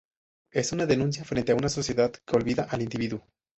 Es 0.51 0.71
una 0.71 0.87
denuncia 0.87 1.23
frente 1.23 1.51
a 1.51 1.55
una 1.55 1.69
sociedad 1.69 2.11
que 2.11 2.35
olvida 2.35 2.63
al 2.63 2.81
individuo. 2.81 3.27